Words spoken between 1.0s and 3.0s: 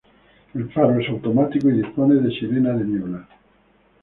automático y dispone de sirena de